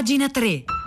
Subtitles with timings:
[0.00, 0.79] pagina 3.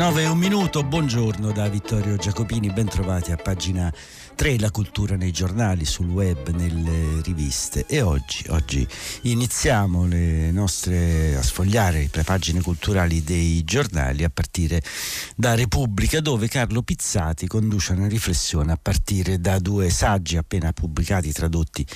[0.00, 3.92] 9 e un minuto, buongiorno da Vittorio Giacopini, bentrovati a pagina
[4.34, 8.88] 3, la cultura nei giornali, sul web, nelle riviste e oggi, oggi
[9.24, 10.06] iniziamo
[10.52, 14.82] nostre, a sfogliare le pagine culturali dei giornali a partire
[15.36, 21.30] da Repubblica dove Carlo Pizzati conduce una riflessione a partire da due saggi appena pubblicati,
[21.30, 21.86] tradotti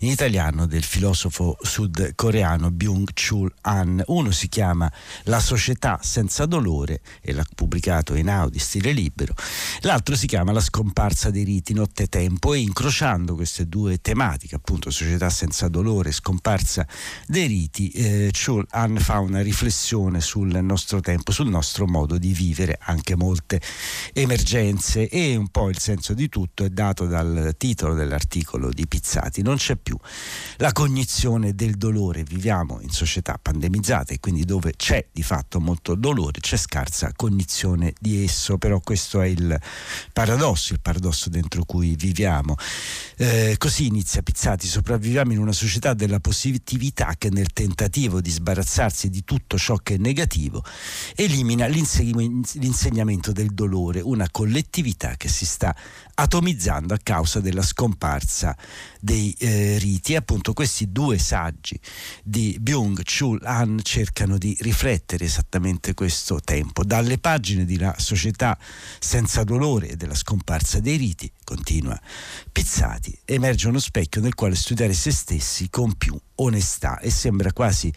[0.00, 4.02] in italiano del filosofo sudcoreano Byung-Chul Han.
[4.08, 9.34] Uno si chiama La società senza dolore e l'ha pubblicato in Audi stile libero,
[9.80, 15.30] l'altro si chiama La scomparsa dei riti nottetempo e incrociando queste due tematiche, appunto società
[15.30, 16.86] senza dolore, scomparsa
[17.26, 18.30] dei riti, eh,
[18.70, 23.60] Han fa una riflessione sul nostro tempo, sul nostro modo di vivere anche molte
[24.12, 25.08] emergenze.
[25.08, 29.42] E un po' il senso di tutto è dato dal titolo dell'articolo di Pizzati.
[29.42, 29.96] Non c'è più
[30.56, 35.94] la cognizione del dolore, viviamo in società pandemizzate e quindi dove c'è di fatto molto
[35.94, 37.43] dolore, c'è scarsa cognizione
[37.98, 39.58] di esso, però questo è il
[40.12, 42.56] paradosso, il paradosso dentro cui viviamo.
[43.16, 49.10] Eh, così inizia Pizzati, sopravviviamo in una società della positività che nel tentativo di sbarazzarsi
[49.10, 50.64] di tutto ciò che è negativo
[51.14, 55.74] elimina l'insegnamento del dolore, una collettività che si sta
[56.14, 58.56] atomizzando a causa della scomparsa
[59.00, 60.12] dei eh, riti.
[60.12, 61.78] E appunto questi due saggi
[62.22, 66.84] di Byung-Chul Han cercano di riflettere esattamente questo tempo.
[66.84, 68.58] Dalle pagine di La società
[68.98, 72.00] senza dolore e della scomparsa dei riti, continua
[72.50, 76.98] Pizzati, emerge uno specchio nel quale studiare se stessi con più onestà.
[77.00, 77.92] E sembra quasi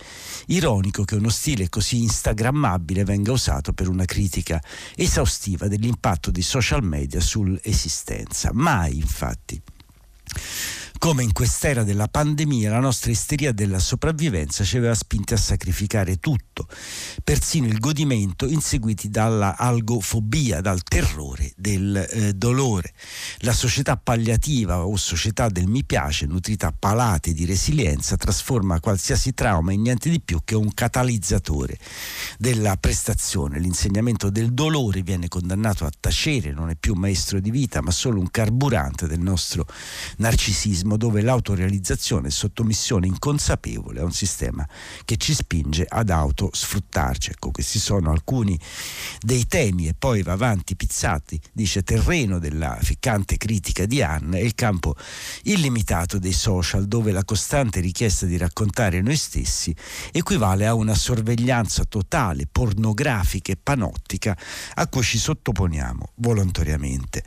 [0.47, 4.61] ironico che uno stile così instagrammabile venga usato per una critica
[4.95, 8.51] esaustiva dell'impatto dei social media sull'esistenza.
[8.53, 9.61] Mai, infatti
[10.97, 16.17] come in quest'era della pandemia la nostra isteria della sopravvivenza ci aveva spinti a sacrificare
[16.17, 16.67] tutto,
[17.23, 22.93] persino il godimento inseguiti dalla algofobia, dal terrore del eh, dolore.
[23.39, 29.33] La società palliativa o società del mi piace, nutrita a palate di resilienza, trasforma qualsiasi
[29.33, 31.77] trauma in niente di più che un catalizzatore
[32.37, 33.59] della prestazione.
[33.59, 38.19] L'insegnamento del dolore viene condannato a tacere, non è più maestro di vita, ma solo
[38.19, 39.65] un carburante del nostro
[40.17, 44.67] narcisismo capitalismo dove l'autorealizzazione è sottomissione inconsapevole a un sistema
[45.03, 47.31] che ci spinge ad autosfruttarci.
[47.31, 48.57] Ecco, questi sono alcuni
[49.19, 54.41] dei temi e poi va avanti Pizzati, dice terreno della ficcante critica di Anne è
[54.41, 54.95] il campo
[55.43, 59.75] illimitato dei social dove la costante richiesta di raccontare noi stessi
[60.11, 64.37] equivale a una sorveglianza totale, pornografica e panottica
[64.75, 67.23] a cui ci sottoponiamo volontariamente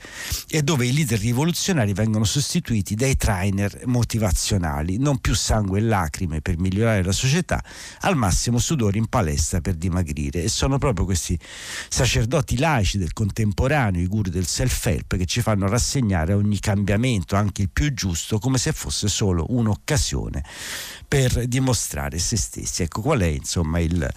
[0.49, 5.83] e dove i leader rivoluzionari vengono sostituiti dai trainer trainer motivazionali, non più sangue e
[5.83, 7.63] lacrime per migliorare la società,
[8.01, 10.45] al massimo sudori in palestra per dimagrire.
[10.45, 11.39] E sono proprio questi
[11.89, 17.63] sacerdoti laici del contemporaneo, i guru del self-help, che ci fanno rassegnare ogni cambiamento, anche
[17.63, 20.45] il più giusto, come se fosse solo un'occasione
[21.07, 22.83] per dimostrare se stessi.
[22.83, 24.09] Ecco qual è insomma il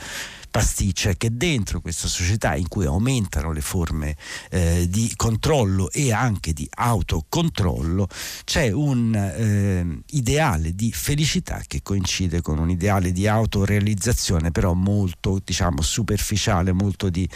[0.53, 4.15] pasticcia che dentro questa società in cui aumentano le forme
[4.51, 8.07] eh, di controllo e anche di autocontrollo
[8.43, 15.41] c'è un eh, ideale di felicità che coincide con un ideale di autorealizzazione però molto
[15.43, 17.27] diciamo superficiale, molto di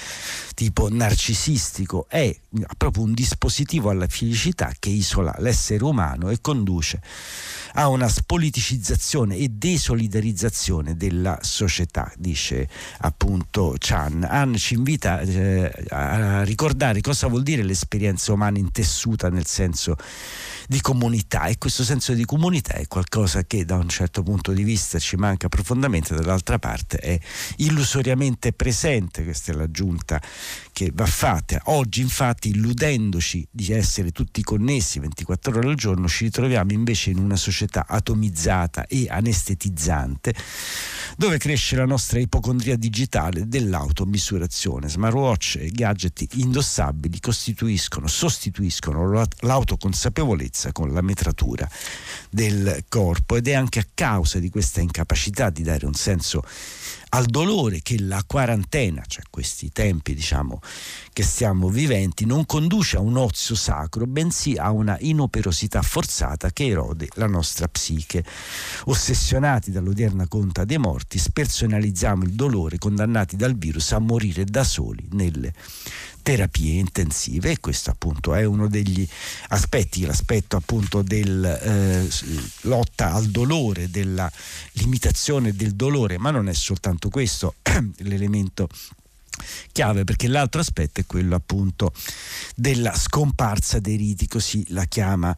[0.53, 2.39] tipo narcisistico, è
[2.77, 7.01] proprio un dispositivo alla felicità che isola l'essere umano e conduce
[7.73, 12.67] a una spoliticizzazione e desolidarizzazione della società, dice
[13.07, 14.25] appunto Chan.
[14.29, 19.95] Han ci invita eh, a ricordare cosa vuol dire l'esperienza umana intessuta nel senso
[20.67, 24.63] di comunità e questo senso di comunità è qualcosa che da un certo punto di
[24.63, 27.17] vista ci manca profondamente, dall'altra parte è
[27.57, 30.22] illusoriamente presente, questa è l'aggiunta
[30.73, 31.61] che va fatta.
[31.66, 37.19] Oggi infatti illudendoci di essere tutti connessi 24 ore al giorno ci ritroviamo invece in
[37.19, 40.36] una società atomizzata e anestetizzante
[41.15, 44.89] dove cresce la nostra ipocondria digitale dell'automisurazione.
[44.89, 51.69] Smartwatch e gadget indossabili costituiscono, sostituiscono l'autoconsapevolezza sicurezza con la metratura
[52.30, 56.44] del corpo ed è anche a causa di questa incapacità di dare un senso
[57.09, 60.59] al dolore che la quarantena, cioè questi tempi diciamo
[61.13, 66.68] che stiamo viventi, non conduce a un ozio sacro, bensì a una inoperosità forzata che
[66.68, 68.25] erode la nostra psiche.
[68.86, 75.07] Ossessionati dall'odierna conta dei morti, spersonalizziamo il dolore, condannati dal virus a morire da soli
[75.12, 75.53] nelle
[76.27, 79.07] terapie intensive e questo appunto è uno degli
[79.47, 82.06] aspetti, l'aspetto appunto della eh,
[82.63, 84.29] lotta al dolore, della
[84.74, 87.56] limitazione del dolore, ma non è soltanto questo
[88.00, 88.68] l'elemento
[89.71, 91.94] chiave perché l'altro aspetto è quello appunto
[92.56, 95.35] della scomparsa dei riti così la chiama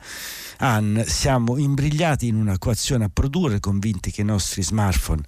[0.60, 5.24] Anne siamo imbrigliati in una coazione a produrre convinti che i nostri smartphone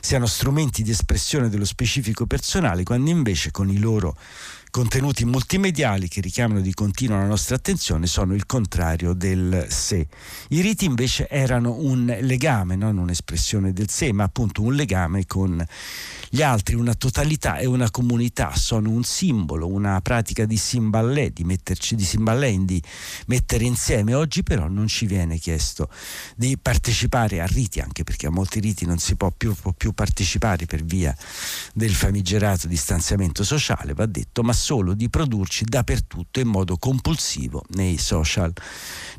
[0.00, 4.16] siano strumenti di espressione dello specifico personale quando invece con i loro
[4.70, 10.06] contenuti multimediali che richiamano di continuo la nostra attenzione sono il contrario del sé.
[10.48, 15.64] I riti invece erano un legame, non un'espressione del sé, ma appunto un legame con
[16.30, 21.44] gli altri, una totalità e una comunità, sono un simbolo, una pratica di simballè, di
[21.44, 22.82] metterci di simballè, di
[23.26, 24.14] mettere insieme.
[24.14, 25.88] Oggi però non ci viene chiesto
[26.36, 29.92] di partecipare a riti, anche perché a molti riti non si può più, può più
[29.92, 31.16] partecipare per via
[31.74, 37.96] del famigerato distanziamento sociale, va detto, ma solo di produrci dappertutto in modo compulsivo nei
[37.96, 38.52] social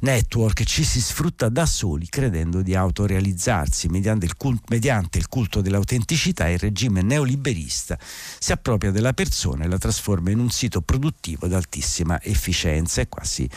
[0.01, 0.63] network.
[0.63, 6.47] Ci si sfrutta da soli credendo di autorealizzarsi mediante il, culto, mediante il culto dell'autenticità
[6.49, 7.97] il regime neoliberista
[8.39, 13.01] si appropria della persona e la trasforma in un sito produttivo ad altissima efficienza.
[13.01, 13.49] E qua sì,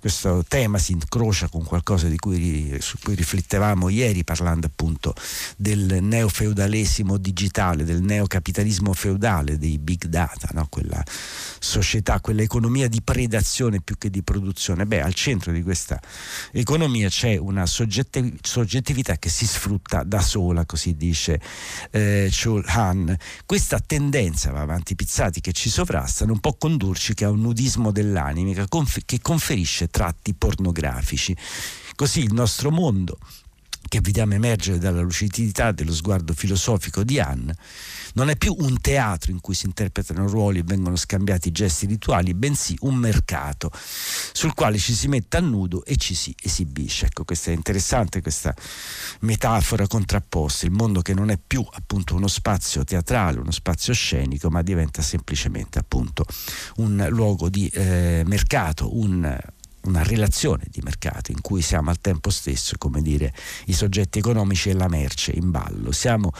[0.00, 5.14] questo tema si incrocia con qualcosa cui, su cui riflettevamo ieri parlando appunto
[5.56, 10.66] del neofeudalesimo digitale, del neocapitalismo feudale, dei big data, no?
[10.68, 11.02] quella
[11.58, 14.86] società, quell'economia di predazione più che di produzione.
[14.86, 16.00] Beh, al centro di questa
[16.50, 21.40] economia c'è una soggettività che si sfrutta da sola, così dice
[21.90, 23.16] eh, Chul Han.
[23.46, 27.90] Questa tendenza, va avanti pizzati, che ci sovrasta non può condurci che a un nudismo
[27.92, 31.36] dell'anima che, confer- che conferisce tratti pornografici.
[31.94, 33.18] Così il nostro mondo
[33.88, 37.54] che vediamo emergere dalla lucidità dello sguardo filosofico di Anne
[38.14, 42.34] non è più un teatro in cui si interpretano ruoli e vengono scambiati gesti rituali,
[42.34, 43.70] bensì un mercato
[44.32, 47.06] sul quale ci si mette a nudo e ci si esibisce.
[47.06, 48.54] Ecco, questa è interessante questa
[49.20, 54.50] metafora contrapposta, il mondo che non è più appunto uno spazio teatrale, uno spazio scenico,
[54.50, 56.24] ma diventa semplicemente appunto
[56.76, 59.38] un luogo di eh, mercato, un
[59.82, 63.34] una relazione di mercato in cui siamo al tempo stesso, come dire,
[63.66, 65.90] i soggetti economici e la merce in ballo.
[65.92, 66.32] Siamo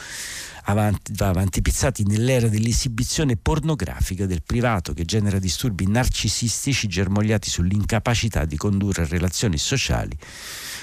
[0.63, 8.57] avanti, avanti pizzati nell'era dell'esibizione pornografica del privato che genera disturbi narcisistici germogliati sull'incapacità di
[8.57, 10.17] condurre relazioni sociali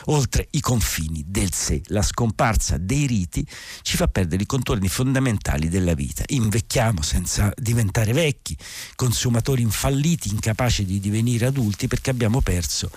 [0.07, 1.83] oltre i confini del sé.
[1.87, 3.47] La scomparsa dei riti
[3.83, 6.25] ci fa perdere i contorni fondamentali della vita.
[6.27, 8.57] Invecchiamo senza diventare vecchi,
[8.97, 12.91] consumatori infalliti, incapaci di divenire adulti perché abbiamo perso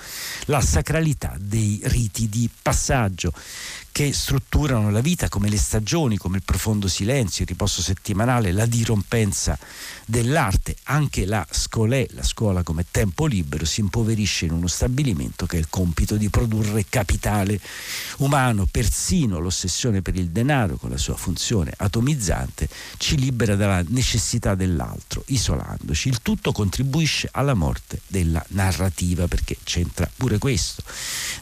[0.45, 3.33] la sacralità dei riti di passaggio
[3.93, 8.65] che strutturano la vita come le stagioni, come il profondo silenzio, il riposo settimanale, la
[8.65, 9.55] dirompenza
[10.07, 10.75] dell'arte.
[10.85, 15.59] Anche la scolè, la scuola come tempo libero, si impoverisce in uno stabilimento che ha
[15.59, 17.59] il compito di produrre capitale
[18.17, 18.65] umano.
[18.65, 22.67] Persino l'ossessione per il denaro, con la sua funzione atomizzante,
[22.97, 26.07] ci libera dalla necessità dell'altro, isolandoci.
[26.07, 30.81] Il tutto contribuisce alla morte della narrativa, perché c'entra pure questo.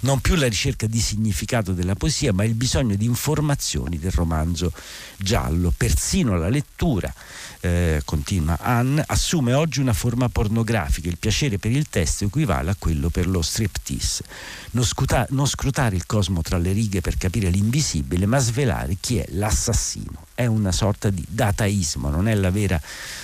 [0.01, 4.71] Non più la ricerca di significato della poesia, ma il bisogno di informazioni del romanzo
[5.17, 5.71] giallo.
[5.75, 7.13] Persino la lettura
[7.59, 11.07] eh, continua Anne, assume oggi una forma pornografica.
[11.07, 14.23] Il piacere per il testo equivale a quello per lo striptease.
[14.71, 19.17] Non, scuta- non scrutare il cosmo tra le righe per capire l'invisibile, ma svelare chi
[19.17, 20.25] è l'assassino.
[20.33, 22.81] È una sorta di dataismo, non è la vera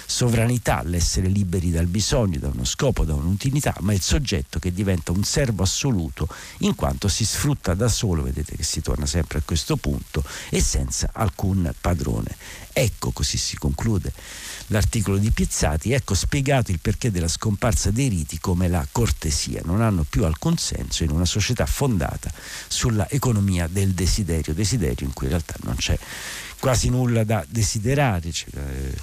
[0.10, 5.12] sovranità l'essere liberi dal bisogno, da uno scopo, da un'utilità, ma il soggetto che diventa
[5.12, 9.42] un servo assoluto in quanto si sfrutta da solo, vedete che si torna sempre a
[9.44, 12.36] questo punto, e senza alcun padrone.
[12.72, 14.14] Ecco, così si conclude
[14.68, 19.82] l'articolo di Pizzati, ecco spiegato il perché della scomparsa dei riti come la cortesia non
[19.82, 22.32] hanno più alcun senso in una società fondata
[22.68, 25.98] sulla economia del desiderio, desiderio in cui in realtà non c'è
[26.60, 28.32] quasi nulla da desiderare.
[28.32, 28.96] Cioè, eh,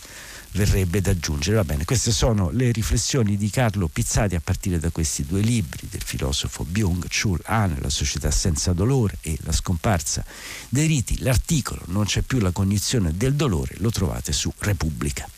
[0.55, 1.57] verrebbe da aggiungere.
[1.57, 5.87] Va bene, queste sono le riflessioni di Carlo Pizzati a partire da questi due libri
[5.91, 10.25] del filosofo Byung-Chul Han, La società senza dolore e La scomparsa
[10.69, 11.23] dei riti.
[11.23, 15.29] L'articolo Non c'è più la cognizione del dolore lo trovate su Repubblica.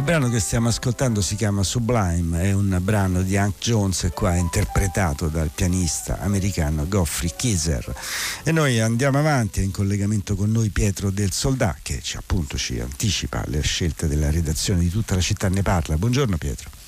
[0.00, 4.34] Il brano che stiamo ascoltando si chiama Sublime, è un brano di Hank Jones qua
[4.34, 7.94] interpretato dal pianista americano Goffrey Kiser.
[8.42, 12.56] E noi andiamo avanti, è in collegamento con noi Pietro del Soldà che ci, appunto
[12.56, 15.98] ci anticipa le scelte della redazione di tutta la città ne parla.
[15.98, 16.79] Buongiorno Pietro.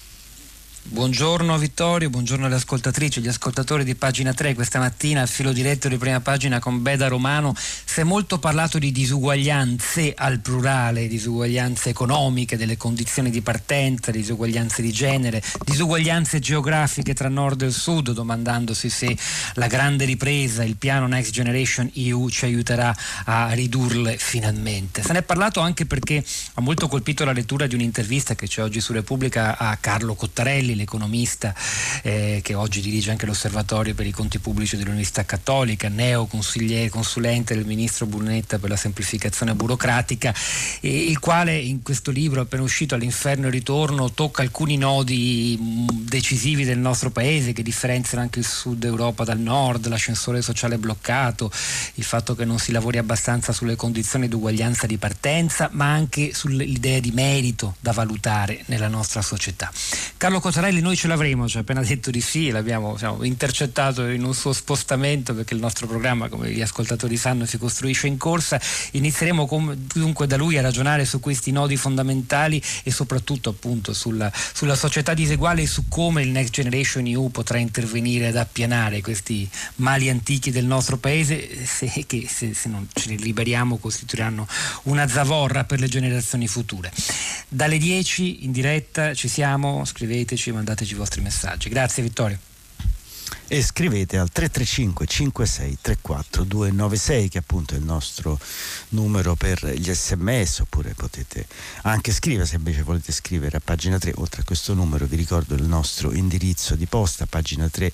[0.84, 4.54] Buongiorno Vittorio, buongiorno alle ascoltatrici e agli ascoltatori di pagina 3.
[4.54, 8.78] Questa mattina al filo diretto di prima pagina con Beda Romano si è molto parlato
[8.78, 17.14] di disuguaglianze al plurale, disuguaglianze economiche, delle condizioni di partenza, disuguaglianze di genere, disuguaglianze geografiche
[17.14, 19.16] tra nord e sud, domandandosi se
[19.54, 25.02] la grande ripresa, il piano Next Generation EU ci aiuterà a ridurle finalmente.
[25.02, 26.22] Se ne è parlato anche perché
[26.54, 30.70] ha molto colpito la lettura di un'intervista che c'è oggi su Repubblica a Carlo Cottarelli
[30.73, 31.55] Martelli, l'economista
[32.02, 37.64] eh, che oggi dirige anche l'Osservatorio per i conti pubblici dell'Università Cattolica, neo consulente del
[37.64, 40.35] ministro Brunetta per la semplificazione burocratica,
[40.81, 45.87] eh, il quale in questo libro appena uscito all'inferno e ritorno tocca alcuni nodi mm,
[45.91, 51.50] decisivi del nostro paese che differenziano anche il sud Europa dal nord, l'ascensore sociale bloccato,
[51.95, 56.35] il fatto che non si lavori abbastanza sulle condizioni di uguaglianza di partenza, ma anche
[56.35, 59.71] sull'idea di merito da valutare nella nostra società.
[60.17, 64.07] Carlo Cottarelli Sarelli noi ce l'avremo, ci ha appena detto di sì, l'abbiamo diciamo, intercettato
[64.07, 68.16] in un suo spostamento perché il nostro programma, come gli ascoltatori sanno, si costruisce in
[68.16, 68.61] corsa.
[68.92, 74.31] Inizieremo com- dunque da lui a ragionare su questi nodi fondamentali e soprattutto appunto sulla,
[74.33, 79.50] sulla società diseguale e su come il Next Generation EU potrà intervenire ad appianare questi
[79.76, 84.47] mali antichi del nostro paese se, che se, se non ce ne liberiamo costituiranno
[84.85, 86.92] una zavorra per le generazioni future.
[87.49, 91.68] Dalle 10 in diretta ci siamo, scriveteci mandateci i vostri messaggi.
[91.68, 92.51] Grazie Vittorio
[93.48, 98.38] e scrivete al 335 56 34 296 che appunto è il nostro
[98.90, 101.46] numero per gli sms oppure potete
[101.82, 105.54] anche scrivere se invece volete scrivere a pagina 3 oltre a questo numero vi ricordo
[105.54, 107.92] il nostro indirizzo di posta pagina 3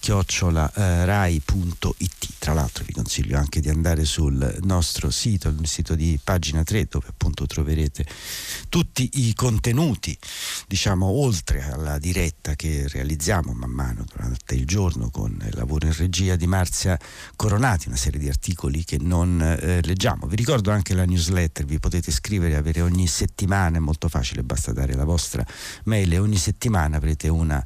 [0.00, 5.94] chiocciola eh, rai.it tra l'altro vi consiglio anche di andare sul nostro sito il sito
[5.94, 8.04] di pagina 3 dove appunto troverete
[8.68, 10.16] tutti i contenuti
[10.66, 15.84] diciamo oltre alla diretta che realizziamo man mano durante il giorno giorno con il lavoro
[15.84, 16.98] in regia di Marzia
[17.36, 20.26] Coronati, una serie di articoli che non eh, leggiamo.
[20.26, 24.72] Vi ricordo anche la newsletter, vi potete scrivere, avere ogni settimana, è molto facile, basta
[24.72, 25.44] dare la vostra
[25.84, 27.62] mail e ogni settimana avrete una,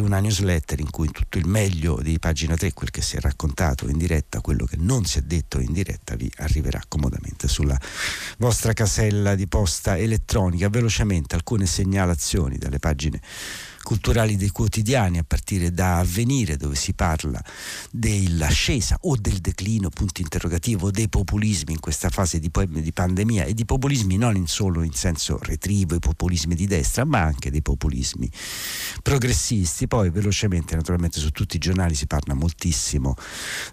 [0.00, 3.88] una newsletter in cui tutto il meglio di pagina 3, quel che si è raccontato
[3.88, 7.78] in diretta, quello che non si è detto in diretta, vi arriverà comodamente sulla
[8.38, 10.68] vostra casella di posta elettronica.
[10.68, 13.20] Velocemente alcune segnalazioni dalle pagine
[13.82, 17.42] culturali dei quotidiani a partire da Avvenire dove si parla
[17.90, 23.54] dell'ascesa o del declino, punto interrogativo, dei populismi in questa fase di, di pandemia e
[23.54, 28.30] di populismi non solo in senso retrivo, i populismi di destra, ma anche dei populismi
[29.02, 29.86] progressisti.
[29.86, 33.14] Poi velocemente, naturalmente su tutti i giornali si parla moltissimo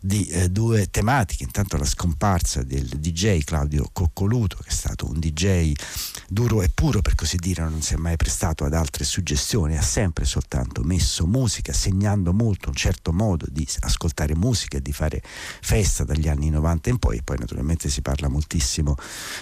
[0.02, 5.20] di eh, due tematiche, intanto la scomparsa del DJ Claudio Coccoluto, che è stato un
[5.20, 5.74] DJ
[6.28, 9.82] duro e puro per così dire, non si è mai prestato ad altre suggestioni, ha
[10.00, 15.22] sempre soltanto messo musica, segnando molto un certo modo di ascoltare musica e di fare
[15.22, 17.18] festa dagli anni 90 in poi.
[17.18, 18.96] E poi naturalmente si parla moltissimo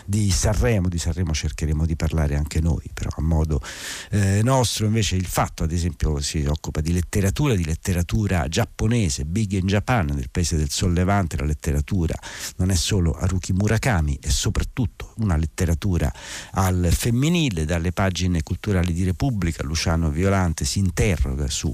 [0.08, 3.62] di Sanremo, di Sanremo cercheremo di parlare anche noi, però a modo
[4.10, 4.88] eh, nostro.
[4.88, 10.08] Invece il fatto ad esempio si occupa di letteratura, di letteratura giapponese, Big in Japan,
[10.08, 12.16] nel paese del sollevante, la letteratura
[12.56, 16.12] non è solo Haruki Murakami, è soprattutto una letteratura
[16.54, 21.74] al femminile, dalle pagine culturali di Repubblica, Luciano Violante, Dante si interroga su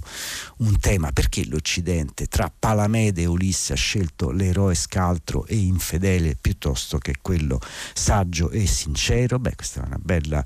[0.57, 6.97] un tema perché l'Occidente tra Palamede e Ulisse ha scelto l'eroe scaltro e infedele piuttosto
[6.97, 7.59] che quello
[7.93, 9.37] saggio e sincero?
[9.37, 10.43] Beh, questa è una bella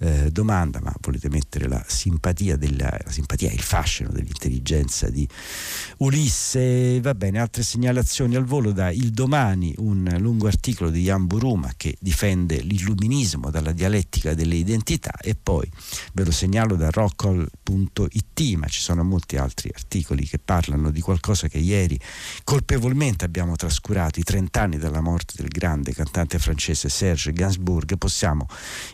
[0.00, 5.26] eh, domanda, ma volete mettere la simpatia, della, la simpatia il fascino dell'intelligenza di
[5.98, 7.00] Ulisse?
[7.00, 11.72] Va bene, altre segnalazioni al volo da Il Domani, un lungo articolo di Jan Buruma
[11.76, 15.68] che difende l'illuminismo dalla dialettica delle identità e poi
[16.12, 21.00] ve lo segnalo da Rockall It, ma ci sono molti altri articoli che parlano di
[21.00, 21.98] qualcosa che ieri
[22.42, 27.96] colpevolmente abbiamo trascurato, i 30 anni dalla morte del grande cantante francese Serge Gainsbourg.
[27.96, 28.46] Possiamo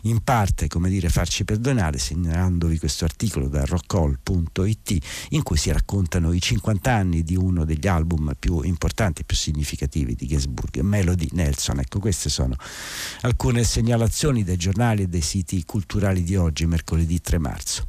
[0.03, 4.97] in parte, come dire, farci perdonare segnalandovi questo articolo da rockall.it
[5.29, 9.35] in cui si raccontano i 50 anni di uno degli album più importanti e più
[9.35, 11.79] significativi di Gainsbourg, Melody Nelson.
[11.79, 12.55] Ecco, queste sono
[13.21, 17.87] alcune segnalazioni dai giornali e dai siti culturali di oggi, mercoledì 3 marzo.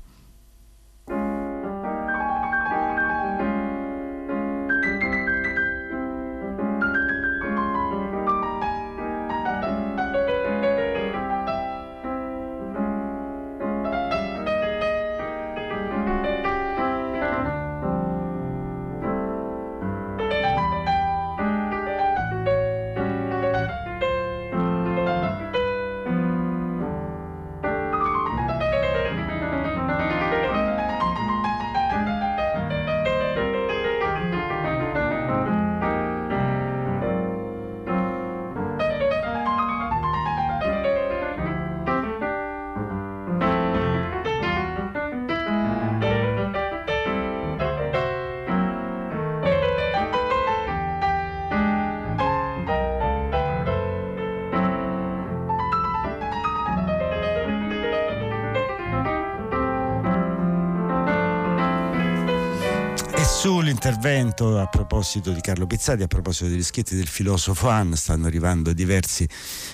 [63.81, 68.73] Sull'intervento a proposito di Carlo Pizzati, a proposito degli scritti del filosofo Ann, stanno arrivando
[68.73, 69.29] diversi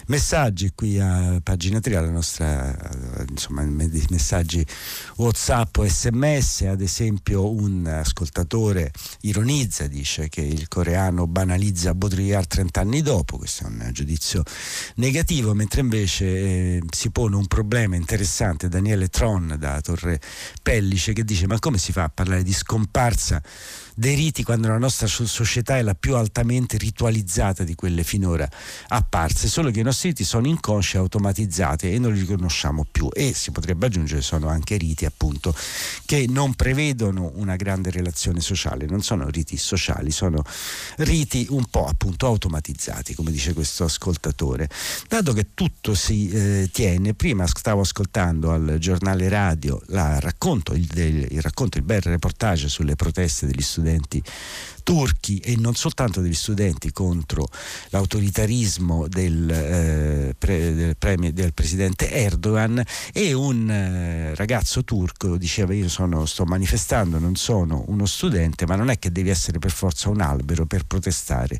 [0.08, 2.76] messaggi qui a pagina 3, alla nostra,
[3.26, 4.64] insomma, messaggi
[5.16, 6.66] WhatsApp o SMS.
[6.68, 13.64] Ad esempio, un ascoltatore ironizza, dice che il coreano banalizza Baudrillard 30 anni dopo, questo
[13.64, 14.42] è un giudizio
[14.96, 18.68] negativo, mentre invece eh, si pone un problema interessante.
[18.68, 20.20] Daniele Tron da Torre
[20.62, 23.40] Pellice che dice: Ma come si fa a parlare di scomparsa?
[23.94, 28.48] Dei riti quando la nostra società è la più altamente ritualizzata di quelle finora
[28.88, 33.08] apparse, solo che i nostri riti sono inconsci e automatizzati e non li riconosciamo più
[33.12, 35.54] e si potrebbe aggiungere sono anche riti appunto
[36.04, 40.42] che non prevedono una grande relazione sociale, non sono riti sociali, sono
[40.96, 44.68] riti un po' appunto automatizzati, come dice questo ascoltatore.
[45.08, 51.26] Dato che tutto si eh, tiene, prima stavo ascoltando al giornale radio racconto, il, del,
[51.30, 54.22] il racconto, il bel reportage sulle proteste degli studenti studenti
[54.84, 57.48] turchi e non soltanto degli studenti contro
[57.88, 62.80] l'autoritarismo del, eh, pre, del, premio, del presidente Erdogan
[63.12, 68.76] e un eh, ragazzo turco diceva io sono, sto manifestando, non sono uno studente ma
[68.76, 71.58] non è che devi essere per forza un albero per protestare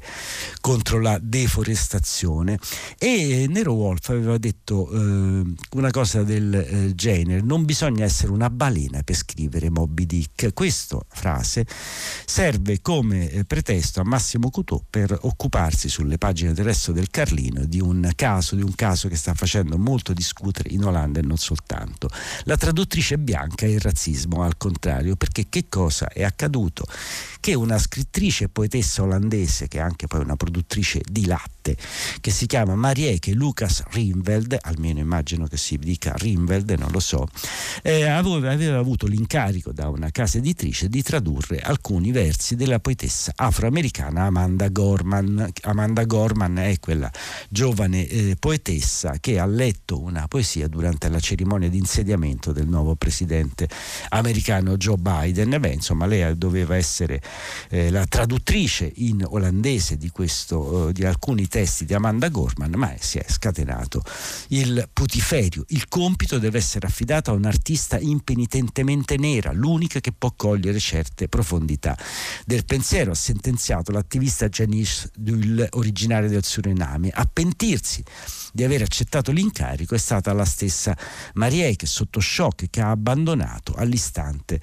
[0.60, 2.58] contro la deforestazione.
[2.98, 8.50] E Nero Wolf aveva detto eh, una cosa del eh, genere non bisogna essere una
[8.50, 10.52] balena per scrivere Moby Dick.
[10.52, 11.66] Questa frase
[12.26, 17.10] serve come come eh, pretesto a Massimo Cutò per occuparsi sulle pagine del resto del
[17.10, 21.22] Carlino di un caso, di un caso che sta facendo molto discutere in Olanda e
[21.22, 22.08] non soltanto.
[22.44, 26.84] La traduttrice bianca e il razzismo al contrario, perché che cosa è accaduto?
[27.38, 31.76] Che una scrittrice e poetessa olandese, che è anche poi una produttrice di latte,
[32.20, 37.26] che si chiama Marieke Lucas Rinveld, almeno immagino che si dica Rinveld, non lo so,
[37.82, 43.03] eh, aveva, aveva avuto l'incarico da una casa editrice di tradurre alcuni versi della poetessa
[43.04, 45.50] poetessa afroamericana Amanda Gorman.
[45.62, 47.10] Amanda Gorman è quella
[47.50, 52.94] giovane eh, poetessa che ha letto una poesia durante la cerimonia di insediamento del nuovo
[52.94, 53.68] presidente
[54.10, 55.56] americano Joe Biden.
[55.60, 57.20] Beh, insomma, lei doveva essere
[57.68, 62.94] eh, la traduttrice in olandese di, questo, eh, di alcuni testi di Amanda Gorman, ma
[62.98, 64.02] si è scatenato
[64.48, 65.64] il putiferio.
[65.68, 71.96] Il compito deve essere affidato a un'artista impenitentemente nera, l'unica che può cogliere certe profondità
[72.46, 77.10] del pensiero pensiero ha sentenziato l'attivista Janice Dull, originaria del Suriname.
[77.12, 78.04] A pentirsi
[78.52, 80.96] di aver accettato l'incarico è stata la stessa
[81.32, 84.60] Marie che sotto shock che ha abbandonato all'istante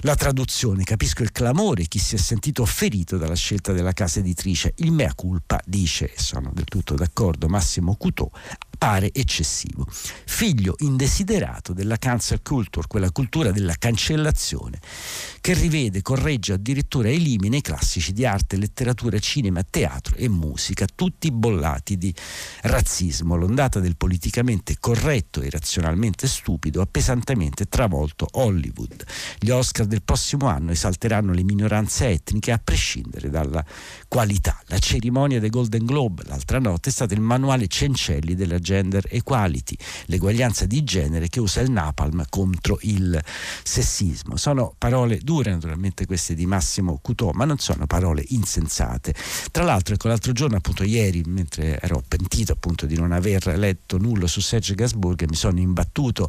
[0.00, 0.84] la traduzione.
[0.84, 4.74] Capisco il clamore, chi si è sentito ferito dalla scelta della casa editrice.
[4.76, 8.30] Il mea culpa, dice, sono del tutto d'accordo, Massimo Cutò,
[8.84, 9.86] pare eccessivo.
[9.88, 14.78] Figlio indesiderato della cancel culture, quella cultura della cancellazione,
[15.40, 21.30] che rivede, corregge, addirittura elimina i classici di arte, letteratura, cinema, teatro e musica, tutti
[21.30, 22.14] bollati di
[22.60, 23.36] razzismo.
[23.36, 29.02] L'ondata del politicamente corretto e razionalmente stupido ha pesantemente travolto Hollywood.
[29.38, 33.64] Gli Oscar del prossimo anno esalteranno le minoranze etniche a prescindere dalla
[34.08, 34.60] qualità.
[34.66, 39.76] La cerimonia dei Golden Globe l'altra notte è stata il manuale Cencelli della gender equality,
[40.06, 43.22] l'eguaglianza di genere che usa il napalm contro il
[43.62, 44.36] sessismo.
[44.36, 49.14] Sono parole dure naturalmente queste di Massimo Cutò, ma non sono parole insensate.
[49.52, 53.96] Tra l'altro, ecco, l'altro giorno, appunto ieri, mentre ero pentito appunto di non aver letto
[53.98, 56.28] nulla su Serge Gasburg, mi sono imbattuto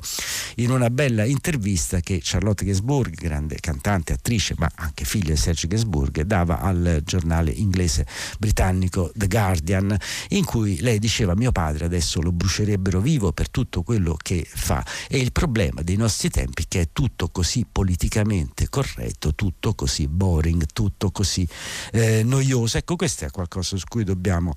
[0.58, 5.68] in una bella intervista che Charlotte Gasburg, grande cantante, attrice, ma anche figlia di Serge
[5.68, 8.06] Gasburg, dava al giornale inglese
[8.38, 9.98] britannico The Guardian,
[10.30, 14.86] in cui lei diceva mio padre adesso lo brucerebbero vivo per tutto quello che fa.
[15.08, 20.08] E il problema dei nostri tempi è che è tutto così politicamente corretto, tutto così
[20.08, 21.48] boring, tutto così
[21.92, 22.78] eh, noioso.
[22.78, 24.54] Ecco, questo è qualcosa su cui dobbiamo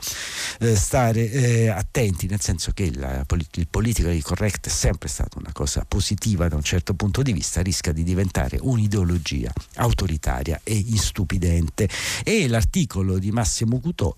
[0.60, 5.52] eh, stare eh, attenti, nel senso che la, il politically correct è sempre stata una
[5.52, 11.88] cosa positiva da un certo punto di vista, rischia di diventare un'ideologia autoritaria e istupidente.
[12.24, 14.14] E l'articolo di Massimo Cutò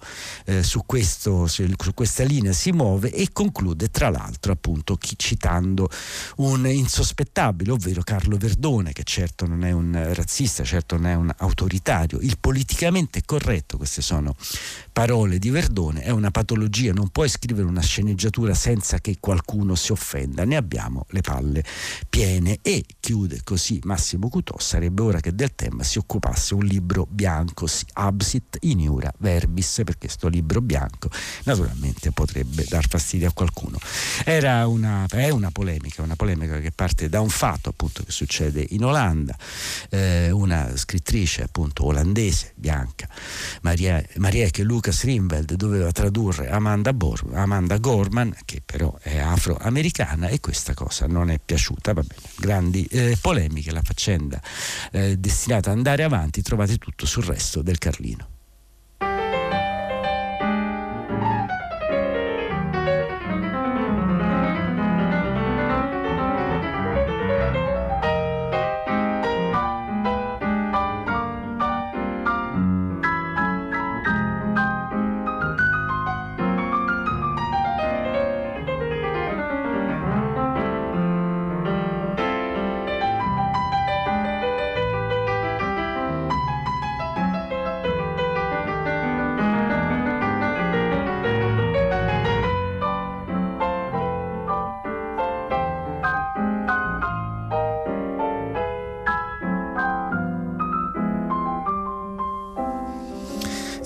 [0.47, 5.89] eh, su, questo, su questa linea si muove e conclude tra l'altro appunto citando
[6.37, 11.33] un insospettabile, ovvero Carlo Verdone, che certo non è un razzista, certo non è un
[11.39, 14.37] autoritario, il politicamente corretto, queste sono
[14.93, 19.93] parole di Verdone, è una patologia, non puoi scrivere una sceneggiatura senza che qualcuno si
[19.93, 21.65] offenda, ne abbiamo le palle
[22.11, 22.59] piene.
[22.61, 27.67] E chiude così Massimo Cutò sarebbe ora che del tema si occupasse un libro bianco,
[27.95, 31.09] absit in iura verbis, perché questo libro bianco
[31.45, 33.79] naturalmente potrebbe dar fastidio a qualcuno.
[34.25, 38.65] Era una, è una polemica, una polemica che parte da un fatto appunto che succede
[38.71, 39.37] in Olanda,
[39.91, 43.09] eh, una scrittrice appunto olandese, bianca,
[43.63, 50.41] Maria, Marieke Lucas Rimveld, doveva tradurre Amanda, Bor, Amanda Gorman, che però è afroamericana e
[50.41, 54.41] questa cosa non è piaciuta, va bene, grandi eh, polemiche, la faccenda
[54.93, 58.40] eh, destinata ad andare avanti, trovate tutto sul resto del Carlino.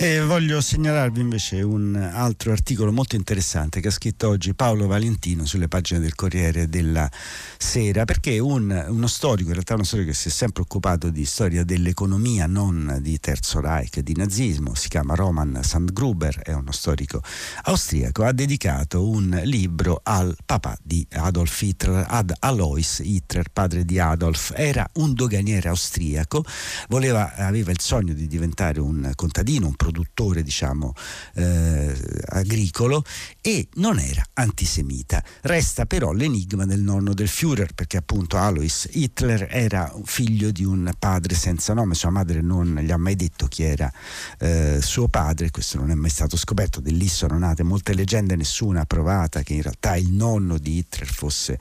[0.05, 5.45] Eh, voglio segnalarvi invece un altro articolo molto interessante che ha scritto oggi Paolo Valentino
[5.45, 7.09] sulle pagine del Corriere della
[7.57, 11.25] Sera, perché un, uno storico, in realtà uno storico che si è sempre occupato di
[11.25, 17.21] storia dell'economia, non di Terzo Reich, di nazismo, si chiama Roman Sandgruber, è uno storico
[17.63, 23.99] austriaco, ha dedicato un libro al papà di Adolf Hitler, ad Alois Hitler, padre di
[23.99, 24.53] Adolf.
[24.55, 26.43] Era un doganiere austriaco,
[26.87, 30.93] voleva, aveva il sogno di diventare un contadino, un produttore produttore diciamo
[31.33, 31.93] eh,
[32.27, 33.03] agricolo
[33.41, 35.23] e non era antisemita.
[35.41, 40.91] Resta però l'enigma del nonno del Führer perché appunto Alois Hitler era figlio di un
[40.97, 43.91] padre senza nome, sua madre non gli ha mai detto chi era
[44.39, 48.35] eh, suo padre, questo non è mai stato scoperto, di lì sono nate molte leggende,
[48.35, 51.59] nessuna ha provata che in realtà il nonno di Hitler fosse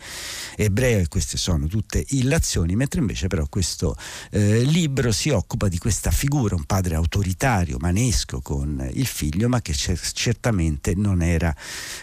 [0.57, 3.97] ebreo e queste sono tutte illazioni, mentre invece però questo
[4.31, 9.63] eh, libro si occupa di questa figura, un padre autoritario, manesco, con il figlio, ma
[9.63, 11.53] che certamente non era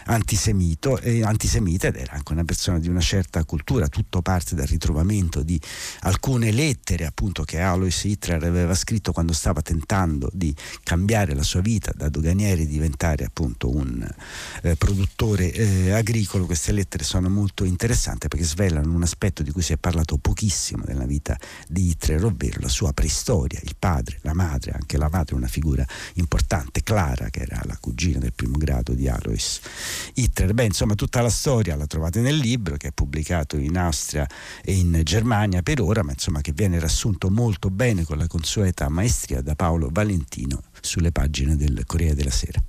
[0.06, 3.86] antisemito, eh, antisemita ed era anche una persona di una certa cultura.
[3.86, 5.58] Tutto parte dal ritrovamento di
[6.00, 10.52] alcune lettere appunto che Alois Hitler aveva scritto quando stava tentando di
[10.82, 14.04] cambiare la sua vita da doganiere e diventare appunto un
[14.62, 16.46] eh, produttore eh, agricolo.
[16.46, 20.82] Queste lettere sono molto interessanti perché svelano un aspetto di cui si è parlato pochissimo
[20.86, 25.34] nella vita di Hitler, ovvero la sua preistoria, il padre, la madre, anche la madre
[25.34, 26.30] è una figura importante,
[26.82, 29.60] Clara, che era la cugina del primo grado di Alois
[30.14, 30.52] Hitler.
[30.52, 34.26] Beh, insomma, tutta la storia la trovate nel libro che è pubblicato in Austria
[34.62, 38.88] e in Germania per ora, ma insomma che viene riassunto molto bene con la consueta
[38.88, 42.62] maestria da Paolo Valentino sulle pagine del Corriere della Sera.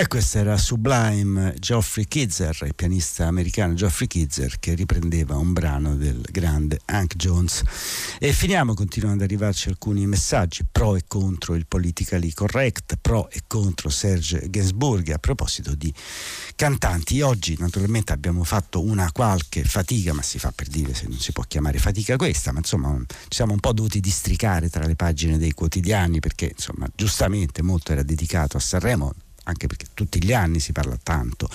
[0.00, 5.96] E questo era Sublime Geoffrey Kidzer, il pianista americano Geoffrey Kidzer che riprendeva un brano
[5.96, 7.64] del grande Hank Jones.
[8.20, 13.40] E finiamo, continuano ad arrivarci alcuni messaggi pro e contro il politically correct, pro e
[13.48, 15.92] contro Serge Gainsbourg a proposito di
[16.54, 17.20] cantanti.
[17.20, 21.32] Oggi naturalmente abbiamo fatto una qualche fatica, ma si fa per dire se non si
[21.32, 25.38] può chiamare fatica questa, ma insomma ci siamo un po' dovuti districare tra le pagine
[25.38, 29.12] dei quotidiani perché insomma giustamente molto era dedicato a Sanremo
[29.48, 31.48] anche perché tutti gli anni si parla tanto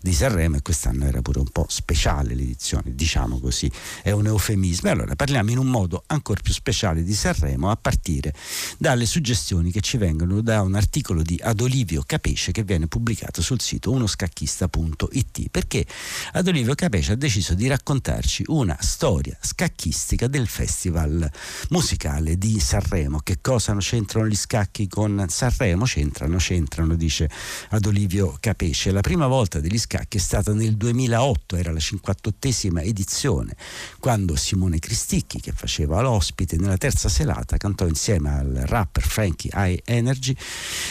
[0.00, 3.70] di Sanremo e quest'anno era pure un po' speciale l'edizione, diciamo così,
[4.02, 4.88] è un eufemismo.
[4.88, 8.34] E allora parliamo in un modo ancora più speciale di Sanremo a partire
[8.78, 13.60] dalle suggestioni che ci vengono da un articolo di Adolivio Capesce che viene pubblicato sul
[13.60, 15.86] sito unoscacchista.it perché
[16.32, 21.30] Adolivio Capesce ha deciso di raccontarci una storia scacchistica del festival
[21.70, 23.20] musicale di Sanremo.
[23.22, 25.84] Che cosa c'entrano gli scacchi con Sanremo?
[25.84, 27.28] C'entrano, c'entrano, dice
[27.70, 28.90] ad Olivio Capesce.
[28.90, 33.56] La prima volta degli scacchi è stata nel 2008, era la 58esima edizione,
[33.98, 39.80] quando Simone Cristicchi, che faceva l'ospite nella terza serata, cantò insieme al rapper Frankie High
[39.84, 40.34] Energy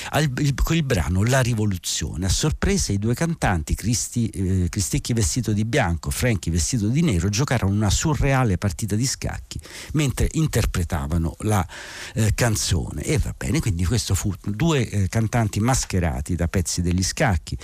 [0.09, 2.25] al, il, con il brano La rivoluzione.
[2.25, 7.29] A sorpresa i due cantanti, Cristi, eh, Cristicchi vestito di bianco, Frankie vestito di nero,
[7.29, 9.59] giocarono una surreale partita di scacchi
[9.93, 11.65] mentre interpretavano la
[12.13, 13.03] eh, canzone.
[13.03, 17.57] E va bene, quindi questo fu due eh, cantanti mascherati da pezzi degli scacchi.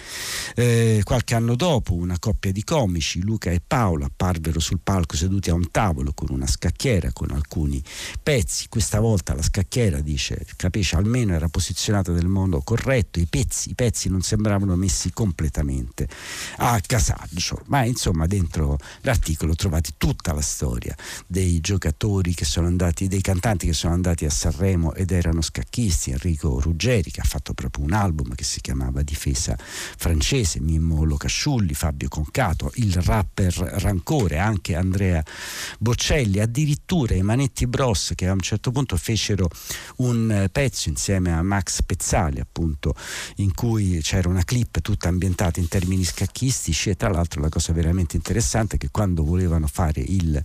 [0.55, 5.49] Eh, qualche anno dopo una coppia di comici, Luca e Paolo, apparvero sul palco seduti
[5.49, 7.82] a un tavolo con una scacchiera con alcuni
[8.21, 8.67] pezzi.
[8.67, 13.75] Questa volta la scacchiera, dice Capisce, almeno era posizionata nel modo corretto, i pezzi, i
[13.75, 16.08] pezzi non sembravano messi completamente
[16.58, 17.62] a casaggio.
[17.65, 20.95] Ma insomma dentro l'articolo trovate tutta la storia
[21.27, 26.12] dei giocatori che sono andati, dei cantanti che sono andati a Sanremo ed erano scacchisti,
[26.12, 31.74] Enrico Ruggeri che ha fatto proprio un album che si chiamava Difesa francese, Mimmo Locasciulli,
[31.74, 35.24] Fabio Concato, il rapper Rancore, anche Andrea
[35.80, 39.50] Boccelli, addirittura i Manetti Bros che a un certo punto fecero
[39.98, 42.95] un pezzo insieme a Max Pezzali appunto
[43.38, 47.74] in cui c'era una clip tutta ambientata in termini scacchistici e tra l'altro la cosa
[47.74, 50.41] veramente interessante è che quando volevano fare il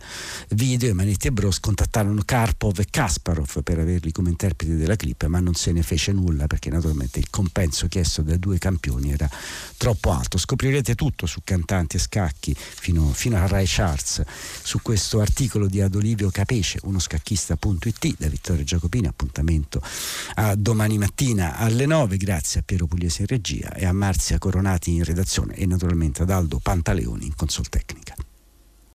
[0.50, 5.40] video i Manetti Bros contattarono Karpov e Kasparov per averli come interpreti della clip ma
[5.40, 9.30] non se ne fece nulla perché naturalmente il compenso chiesto dai due campioni era
[9.76, 10.37] troppo alto.
[10.37, 14.22] Scoprirete tutto su cantanti e scacchi fino, fino a Rai Charts
[14.64, 19.07] su questo articolo di Adolivio Capece, uno scacchista.it da Vittorio Giacopini.
[19.07, 19.80] Appuntamento
[20.35, 22.16] a domani mattina alle 9.
[22.16, 26.30] Grazie a Piero Pugliese in regia e a Marzia Coronati in redazione e naturalmente ad
[26.30, 28.16] Aldo Pantaleoni in consol tecnica.